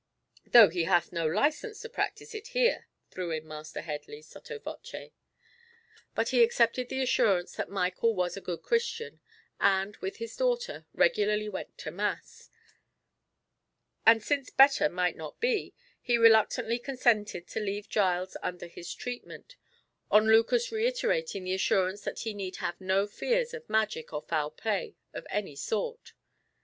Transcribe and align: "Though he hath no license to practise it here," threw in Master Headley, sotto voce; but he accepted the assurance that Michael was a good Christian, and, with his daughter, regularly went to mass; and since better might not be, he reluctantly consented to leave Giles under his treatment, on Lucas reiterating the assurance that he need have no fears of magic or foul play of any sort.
"Though 0.47 0.69
he 0.69 0.85
hath 0.85 1.11
no 1.13 1.27
license 1.27 1.81
to 1.81 1.87
practise 1.89 2.33
it 2.33 2.47
here," 2.57 2.87
threw 3.11 3.29
in 3.29 3.47
Master 3.47 3.81
Headley, 3.81 4.23
sotto 4.23 4.57
voce; 4.57 5.11
but 6.15 6.29
he 6.29 6.41
accepted 6.41 6.89
the 6.89 7.03
assurance 7.03 7.51
that 7.53 7.69
Michael 7.69 8.15
was 8.15 8.35
a 8.35 8.41
good 8.41 8.63
Christian, 8.63 9.19
and, 9.59 9.95
with 9.97 10.17
his 10.17 10.35
daughter, 10.35 10.87
regularly 10.95 11.47
went 11.49 11.77
to 11.77 11.91
mass; 11.91 12.49
and 14.03 14.23
since 14.23 14.49
better 14.49 14.89
might 14.89 15.17
not 15.17 15.39
be, 15.39 15.75
he 16.01 16.17
reluctantly 16.17 16.79
consented 16.79 17.47
to 17.49 17.59
leave 17.59 17.87
Giles 17.87 18.35
under 18.41 18.65
his 18.65 18.91
treatment, 18.95 19.55
on 20.09 20.25
Lucas 20.27 20.71
reiterating 20.71 21.43
the 21.43 21.53
assurance 21.53 22.01
that 22.05 22.21
he 22.21 22.33
need 22.33 22.55
have 22.55 22.81
no 22.81 23.05
fears 23.05 23.53
of 23.53 23.69
magic 23.69 24.11
or 24.13 24.23
foul 24.23 24.49
play 24.49 24.95
of 25.13 25.27
any 25.29 25.55
sort. 25.55 26.13